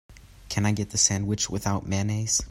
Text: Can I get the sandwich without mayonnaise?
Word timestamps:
Can 0.49 0.65
I 0.65 0.71
get 0.71 0.89
the 0.89 0.97
sandwich 0.97 1.47
without 1.47 1.85
mayonnaise? 1.87 2.39